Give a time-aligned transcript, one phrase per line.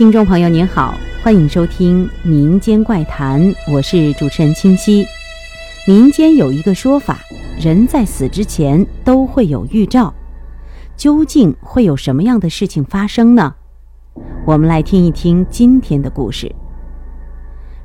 [0.00, 3.38] 听众朋友您好，欢迎收听《民间怪谈》，
[3.70, 5.04] 我是主持人清晰。
[5.86, 7.18] 民间有一个说法，
[7.60, 10.14] 人在死之前都会有预兆，
[10.96, 13.54] 究竟会有什么样的事情发生呢？
[14.46, 16.50] 我们来听一听今天的故事。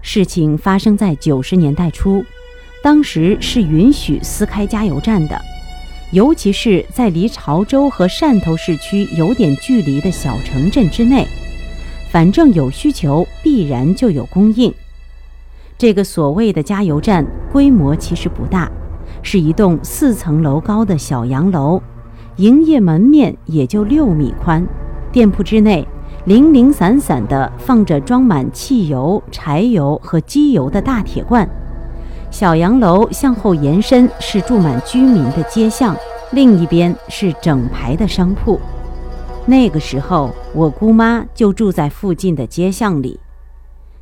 [0.02, 2.24] 事情发生在九十年代初，
[2.82, 5.38] 当时是允许私开加油站的，
[6.14, 11.28] 尤其是在离潮州和汕头市区有点距离的小城镇之内。
[12.16, 14.74] 反正有需求，必然就有供应。
[15.78, 18.72] 这个所谓的加油站规模其实不大，
[19.22, 21.82] 是一栋四层楼高的小洋楼，
[22.38, 24.66] 营业门面也就六米宽。
[25.12, 25.86] 店铺之内
[26.24, 31.46] 零零散散地放着装满汽油、柴油和机油的大铁罐。
[32.32, 35.94] 小洋楼向后延伸是住满居民的街巷，
[36.32, 38.58] 另一边是整排的商铺。
[39.48, 43.20] 那个时候，我姑妈就住在附近的街巷里。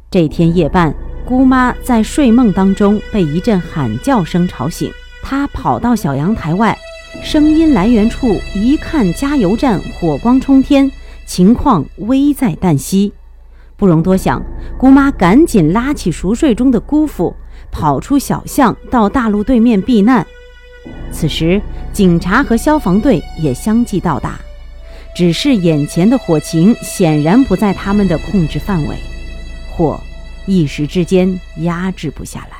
[0.09, 0.93] 这天夜半，
[1.25, 4.91] 姑妈在睡梦当中被一阵喊叫声吵醒，
[5.21, 6.77] 她跑到小阳台外，
[7.21, 10.89] 声音来源处一看，加油站火光冲天，
[11.25, 13.11] 情况危在旦夕。
[13.75, 14.41] 不容多想，
[14.77, 17.35] 姑妈赶紧拉起熟睡中的姑父，
[17.69, 20.25] 跑出小巷，到大路对面避难。
[21.11, 24.39] 此时，警察和消防队也相继到达。
[25.15, 28.95] 只是眼前的火情显然不在他们的控制范围，
[29.69, 29.99] 火
[30.47, 32.57] 一时之间压制不下来。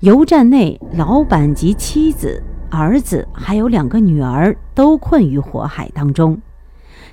[0.00, 6.40] 油站内，老板及妻子、儿子还有两个女儿都困于火海当中。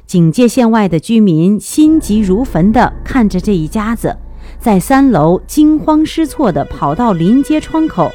[0.07, 4.17] 警戒线外的居民心急如焚地看着这一家子，
[4.59, 8.11] 在三楼惊慌失措地跑到临街窗口，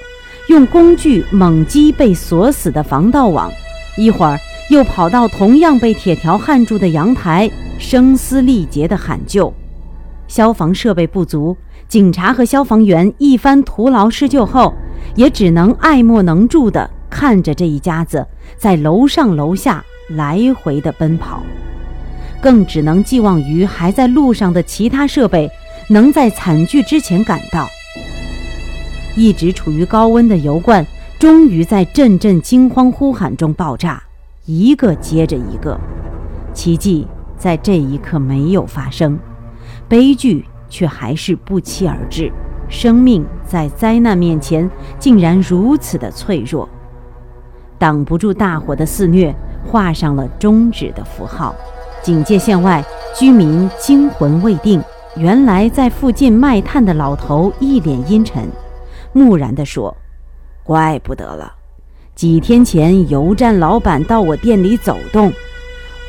[0.49, 3.49] 用工具猛击被锁死的防盗网。
[3.97, 4.37] 一会儿。
[4.71, 9.53] 又跑到同样被铁条焊住的阳台，声嘶力竭地喊救。
[10.29, 11.57] 消防设备不足，
[11.89, 14.73] 警察和消防员一番徒劳施救后，
[15.17, 18.25] 也只能爱莫能助地看着这一家子
[18.57, 21.43] 在楼上楼下来回的奔跑，
[22.41, 25.51] 更只能寄望于还在路上的其他设备
[25.89, 27.69] 能在惨剧之前赶到。
[29.17, 30.87] 一直处于高温的油罐，
[31.19, 34.01] 终于在阵阵惊慌呼喊中爆炸。
[34.47, 35.79] 一个接着一个，
[36.53, 37.07] 奇迹
[37.37, 39.19] 在这一刻没有发生，
[39.89, 42.33] 悲剧却还是不期而至。
[42.69, 44.69] 生命在灾难面前
[44.99, 46.69] 竟然如此的脆弱，
[47.79, 49.35] 挡不住大火的肆虐，
[49.67, 51.55] 画上了终止的符号。
[52.03, 52.83] 警戒线外，
[53.15, 54.83] 居民惊魂未定。
[55.17, 58.49] 原来在附近卖炭的老头一脸阴沉，
[59.13, 59.95] 木然地说
[60.63, 61.53] ：“怪不得了。”
[62.21, 65.33] 几天前，油站老板到我店里走动，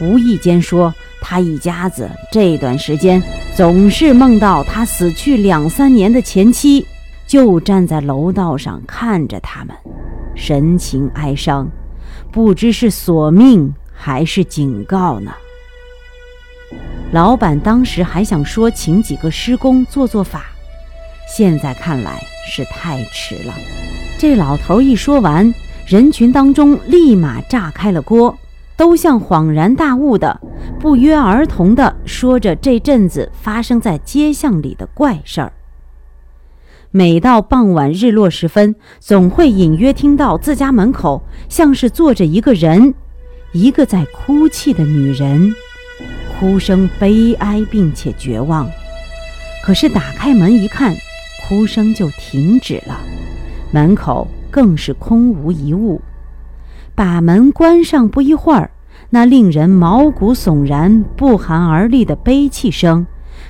[0.01, 3.23] 无意间说他一家子这段时间
[3.55, 6.85] 总是梦到他死去两三年的前妻，
[7.25, 9.73] 就站在楼道上看着他们，
[10.35, 11.65] 神情哀伤，
[12.29, 15.31] 不知是索命还是警告呢。
[17.13, 20.47] 老板当时还想说请几个师公做做法，
[21.33, 23.53] 现在看来是太迟了。
[24.19, 25.49] 这老头一说完。
[25.85, 28.37] 人群当中立马炸开了锅，
[28.77, 30.39] 都像恍然大悟的，
[30.79, 35.51] 不约而同的说着这阵子发生在街巷里的怪事儿。
[36.91, 42.93] 每到傍晚日落时分，总会隐约听到自家门口像是坐着一个人，
[43.51, 45.53] 一个在哭泣的女人，
[46.39, 48.69] 哭声悲哀并且绝望。
[49.63, 50.95] 可是打开门一看，
[51.47, 52.99] 哭声就停止了，
[53.71, 54.27] 门口。
[54.51, 56.01] 更是空无一物。
[56.93, 58.69] 把门关上不一会儿，
[59.09, 63.07] 那令人毛骨悚然、不寒而栗的悲泣声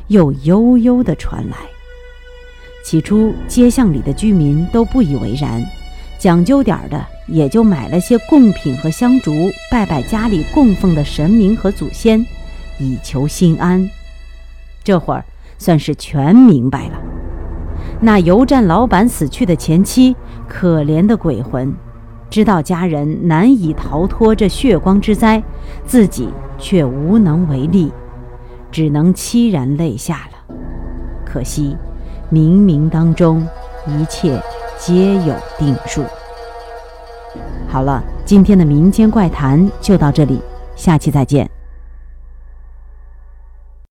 [0.08, 1.58] 又悠悠地传来。
[2.84, 5.64] 起初，街巷里的居民都不以为然，
[6.18, 9.32] 讲究点的也就买了些贡品和香烛，
[9.70, 12.26] 拜拜家里供奉的神明和祖先，
[12.80, 13.90] 以求心安。
[14.84, 15.26] 这会儿
[15.58, 17.11] 算是全明白了。
[18.04, 20.16] 那油站老板死去的前妻，
[20.48, 21.72] 可怜的鬼魂，
[22.32, 25.42] 知道家人难以逃脱这血光之灾，
[25.86, 26.28] 自己
[26.58, 27.94] 却无能为力，
[28.72, 30.56] 只能凄然泪下了。
[31.24, 31.78] 可惜，
[32.32, 33.48] 冥冥当中，
[33.86, 34.42] 一切
[34.80, 36.04] 皆有定数。
[37.68, 40.42] 好了，今天的民间怪谈就到这里，
[40.76, 41.51] 下期再见。